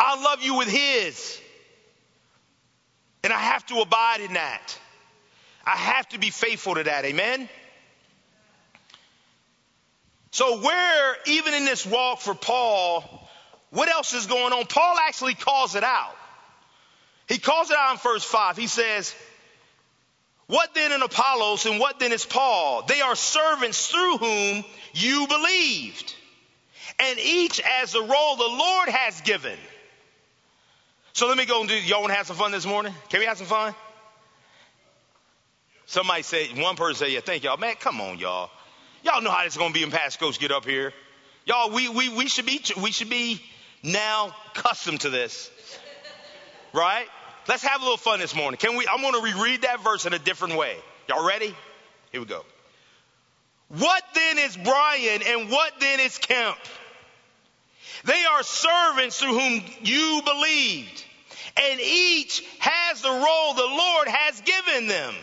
[0.00, 1.40] I love you with His.
[3.22, 4.78] And I have to abide in that.
[5.66, 7.04] I have to be faithful to that.
[7.04, 7.48] Amen?
[10.30, 13.28] So, where, even in this walk for Paul,
[13.70, 14.66] what else is going on?
[14.66, 16.14] Paul actually calls it out.
[17.28, 18.56] He calls it out in verse 5.
[18.56, 19.14] He says,
[20.46, 22.82] what then in Apollos and what then is Paul?
[22.86, 26.14] They are servants through whom you believed,
[26.98, 29.58] and each as the role the Lord has given.
[31.14, 32.92] So let me go and do, y'all want to have some fun this morning?
[33.08, 33.74] Can we have some fun?
[35.86, 37.56] Somebody say, one person say, yeah, thank y'all.
[37.56, 38.50] Man, come on, y'all.
[39.04, 40.92] Y'all know how this is going to be when Pastor get up here.
[41.44, 43.40] Y'all, we, we, we should be, we should be
[43.82, 45.50] now accustomed to this.
[46.72, 47.06] Right?
[47.46, 48.58] Let's have a little fun this morning.
[48.58, 48.86] Can we?
[48.86, 50.76] I'm going to reread that verse in a different way.
[51.08, 51.54] Y'all ready?
[52.10, 52.44] Here we go.
[53.68, 56.56] What then is Brian and what then is Kemp?
[58.04, 61.04] They are servants through whom you believed,
[61.56, 65.14] and each has the role the Lord has given them.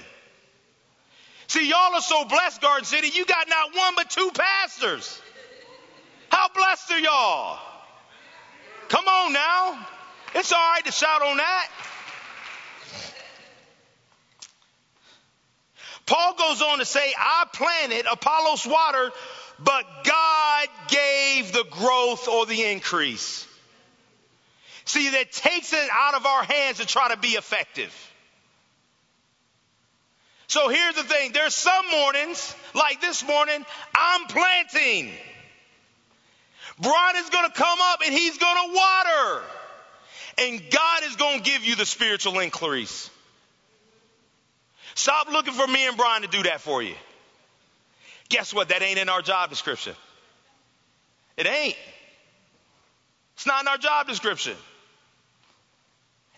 [1.48, 3.10] See, y'all are so blessed, Garden City.
[3.14, 5.22] You got not one but two pastors.
[6.30, 7.60] How blessed are y'all?
[8.88, 9.88] Come on now.
[10.34, 11.70] It's all right to shout on that.
[16.06, 19.12] Paul goes on to say, I planted, Apollos watered,
[19.60, 23.48] but God gave the growth or the increase.
[24.86, 27.96] See, that takes it out of our hands to try to be effective.
[30.48, 31.32] So here's the thing.
[31.32, 33.66] There's some mornings, like this morning,
[33.96, 35.14] I'm planting.
[36.78, 39.44] Brian is going to come up and he's going to water.
[40.42, 43.12] And God is going to give you the spiritual increase.
[44.96, 46.96] Stop looking for me and Brian to do that for you.
[48.30, 48.70] Guess what?
[48.70, 49.94] That ain't in our job description.
[51.38, 51.76] It ain't.
[53.36, 54.56] It's not in our job description.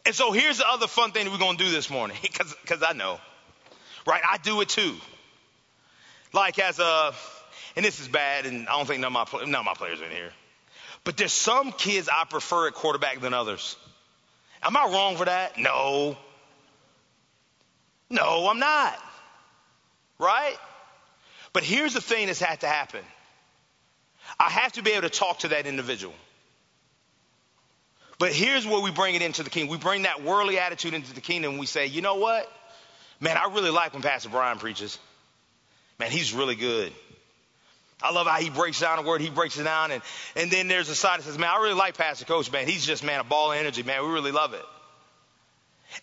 [0.05, 2.93] And so here's the other fun thing we're going to do this morning, because I
[2.93, 3.19] know,
[4.05, 4.21] right?
[4.29, 4.95] I do it too.
[6.33, 7.13] Like as a,
[7.77, 10.01] and this is bad, and I don't think none of my, none of my players
[10.01, 10.31] are in here,
[11.05, 13.77] but there's some kids I prefer at quarterback than others.
[14.63, 15.57] Am I wrong for that?
[15.57, 16.17] No.
[18.09, 18.97] No, I'm not.
[20.19, 20.55] Right?
[21.51, 23.03] But here's the thing that's had to happen.
[24.39, 26.13] I have to be able to talk to that individual.
[28.19, 29.71] But here's where we bring it into the kingdom.
[29.71, 32.49] We bring that worldly attitude into the kingdom we say, you know what?
[33.19, 34.97] Man, I really like when Pastor Brian preaches.
[35.99, 36.93] Man, he's really good.
[38.03, 40.03] I love how he breaks down the word, he breaks it down, and,
[40.35, 42.67] and then there's a side that says, Man, I really like Pastor Coach, man.
[42.67, 44.03] He's just, man, a ball of energy, man.
[44.05, 44.65] We really love it.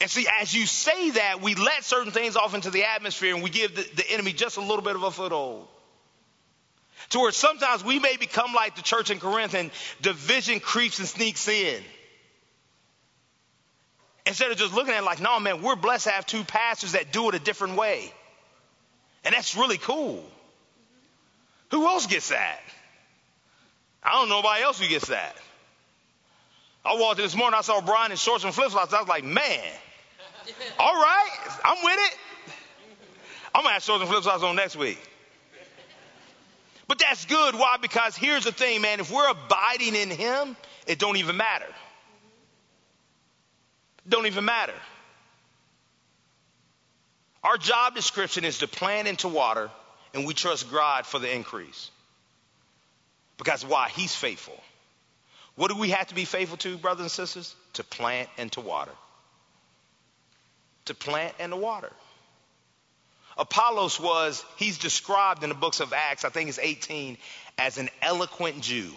[0.01, 3.43] And see, as you say that, we let certain things off into the atmosphere and
[3.43, 5.67] we give the, the enemy just a little bit of a foothold.
[7.11, 9.71] To where sometimes we may become like the church in Corinth and
[10.01, 11.83] division creeps and sneaks in.
[14.27, 16.93] Instead of just looking at it like, no, man, we're blessed to have two pastors
[16.93, 18.13] that do it a different way.
[19.25, 20.25] And that's really cool.
[21.71, 22.61] Who else gets that?
[24.03, 25.37] I don't know nobody else who gets that.
[26.85, 28.93] I walked in this morning, I saw Brian in shorts and flip flops.
[28.93, 29.61] I was like, man,
[30.79, 31.29] all right,
[31.65, 32.19] I'm with it.
[33.55, 34.99] I'm gonna have shorts and flip flops on next week.
[36.89, 37.55] But that's good.
[37.55, 37.77] Why?
[37.81, 38.99] Because here's the thing, man.
[38.99, 40.57] If we're abiding in Him,
[40.89, 41.67] it don't even matter.
[44.09, 44.75] Don't even matter.
[47.45, 49.71] Our job description is to plant into water,
[50.15, 51.91] and we trust God for the increase.
[53.39, 53.89] Because why?
[53.89, 54.59] He's faithful.
[55.57, 57.55] What do we have to be faithful to, brothers and sisters?
[57.75, 58.93] To plant and to water.
[60.87, 61.91] To plant and to water.
[63.39, 67.17] Apollos was, he's described in the books of Acts, I think it's 18,
[67.59, 68.91] as an eloquent Jew.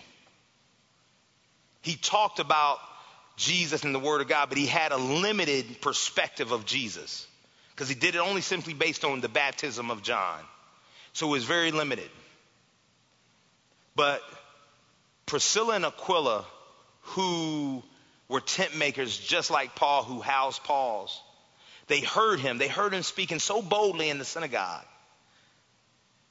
[1.82, 2.80] He talked about
[3.38, 7.28] Jesus and the Word of God, but he had a limited perspective of Jesus
[7.72, 10.40] because he did it only simply based on the baptism of John.
[11.14, 12.10] So it was very limited.
[13.96, 14.22] But
[15.26, 16.46] Priscilla and Aquila,
[17.02, 17.84] who
[18.28, 21.22] were tent makers just like Paul, who housed Paul's,
[21.88, 22.58] they heard him.
[22.58, 24.86] They heard him speaking so boldly in the synagogue.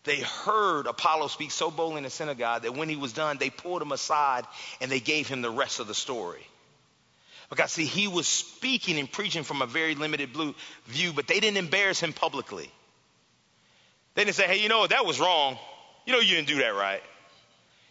[0.05, 3.51] They heard Apollos speak so boldly in the synagogue that when he was done, they
[3.51, 4.45] pulled him aside
[4.81, 6.45] and they gave him the rest of the story.
[7.51, 10.31] Because, see, he was speaking and preaching from a very limited
[10.87, 12.69] view, but they didn't embarrass him publicly.
[14.15, 15.57] They didn't say, hey, you know what, that was wrong.
[16.07, 17.03] You know you didn't do that right.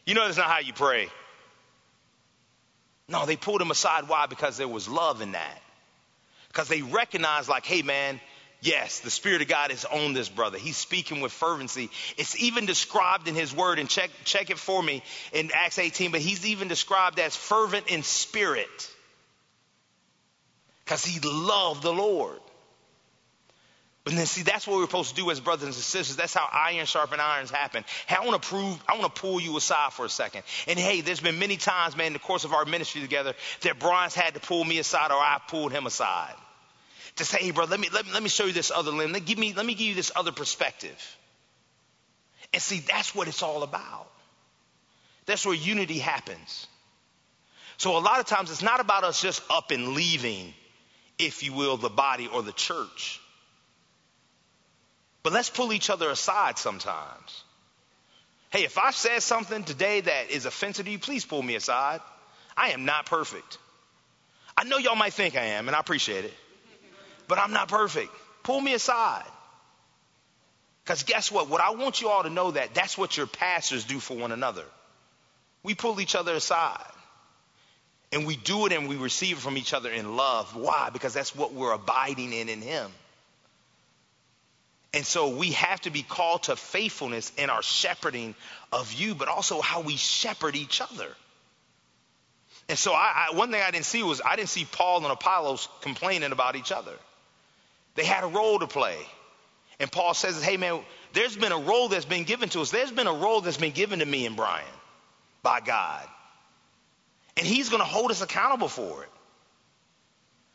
[0.06, 1.08] You know that's not how you pray.
[3.08, 4.08] No, they pulled him aside.
[4.08, 4.26] Why?
[4.26, 5.62] Because there was love in that.
[6.48, 8.20] Because they recognized, like, hey, man,
[8.62, 10.58] yes, the Spirit of God is on this brother.
[10.58, 11.90] He's speaking with fervency.
[12.18, 15.04] It's even described in his word, and check, check it for me
[15.34, 18.92] in Acts 18, but he's even described as fervent in spirit
[20.86, 22.40] because he loved the Lord.
[24.04, 26.16] But then see, that's what we're supposed to do as brothers and sisters.
[26.16, 27.84] That's how iron sharpen irons happen.
[28.08, 30.42] Hey, I want to prove, I want to pull you aside for a second.
[30.68, 33.80] And hey, there's been many times, man, in the course of our ministry together, that
[33.80, 36.34] Brian's had to pull me aside or I pulled him aside.
[37.18, 39.12] To say, hey, bro, let me, let me, let me show you this other lens.
[39.12, 41.18] Let, give me, let me give you this other perspective.
[42.54, 44.08] And see, that's what it's all about.
[45.28, 46.68] That's where unity happens.
[47.78, 50.54] So a lot of times it's not about us just up and leaving
[51.22, 53.22] if you will, the body or the church.
[55.24, 57.44] But let's pull each other aside sometimes.
[58.50, 62.02] Hey, if I said something today that is offensive to you, please pull me aside.
[62.58, 63.58] I am not perfect.
[64.58, 66.34] I know y'all might think I am, and I appreciate it,
[67.28, 68.12] but I'm not perfect.
[68.44, 69.26] Pull me aside.
[70.84, 71.48] Because guess what?
[71.50, 74.32] What I want you all to know that that's what your pastors do for one
[74.32, 74.66] another.
[75.64, 76.84] We pull each other aside.
[78.12, 80.54] And we do it and we receive it from each other in love.
[80.56, 80.90] Why?
[80.92, 82.92] Because that's what we're abiding in in Him.
[84.94, 88.36] And so we have to be called to faithfulness in our shepherding
[88.72, 91.08] of you, but also how we shepherd each other.
[92.68, 95.12] And so I, I, one thing I didn't see was I didn't see Paul and
[95.12, 96.94] Apollos complaining about each other.
[97.96, 98.98] They had a role to play.
[99.80, 100.82] And Paul says, hey man,
[101.14, 102.72] there's been a role that's been given to us.
[102.72, 104.66] There's been a role that's been given to me and Brian.
[105.44, 106.08] by God.
[107.38, 109.10] And He's going to hold us accountable for it.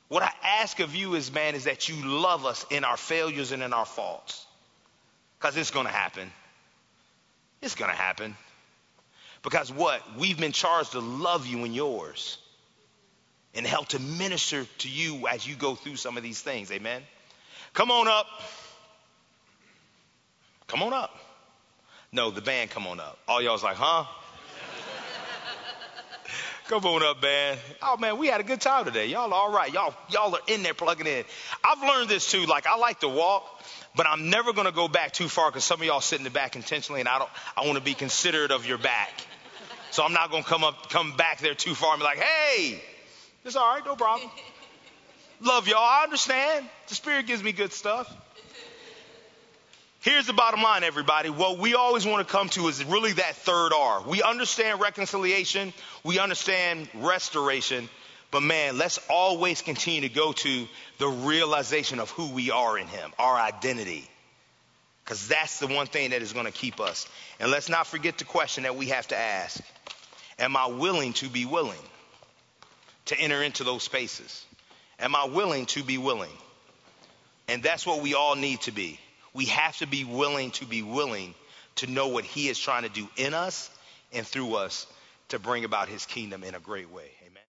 [0.08, 0.30] What I
[0.60, 3.72] ask of you is, man, is that you love us in our failures and in
[3.72, 4.46] our faults.
[5.38, 6.30] Because it's going to happen.
[7.60, 8.36] It's going to happen.
[9.42, 10.02] Because what?
[10.18, 12.38] We've been charged to love you and yours
[13.54, 16.70] and help to minister to you as you go through some of these things.
[16.70, 17.02] Amen.
[17.72, 18.26] Come on up.
[20.66, 21.16] Come on up.
[22.12, 23.18] No, the band come on up.
[23.26, 24.04] All y'all's like, huh?
[26.68, 27.58] Come on up, man.
[27.80, 29.06] Oh man, we had a good time today.
[29.06, 29.72] Y'all are all right.
[29.72, 31.24] Y'all, y'all are in there plugging in.
[31.62, 32.44] I've learned this too.
[32.44, 33.44] Like I like to walk,
[33.94, 36.30] but I'm never gonna go back too far because some of y'all sit in the
[36.30, 37.30] back intentionally, and I don't.
[37.56, 39.12] I want to be considerate of your back.
[39.92, 42.82] So I'm not gonna come up, come back there too far and be like, hey,
[43.44, 44.28] it's all right, no problem.
[45.42, 45.78] Love y'all.
[45.78, 46.68] I understand.
[46.88, 48.12] The Spirit gives me good stuff.
[50.06, 51.30] Here's the bottom line, everybody.
[51.30, 54.02] What we always want to come to is really that third R.
[54.06, 55.72] We understand reconciliation,
[56.04, 57.88] we understand restoration,
[58.30, 62.86] but man, let's always continue to go to the realization of who we are in
[62.86, 64.08] Him, our identity.
[65.04, 67.08] Because that's the one thing that is going to keep us.
[67.40, 69.60] And let's not forget the question that we have to ask
[70.38, 71.82] Am I willing to be willing
[73.06, 74.44] to enter into those spaces?
[75.00, 76.30] Am I willing to be willing?
[77.48, 79.00] And that's what we all need to be
[79.36, 81.34] we have to be willing to be willing
[81.76, 83.70] to know what he is trying to do in us
[84.12, 84.86] and through us
[85.28, 87.10] to bring about his kingdom in a great way.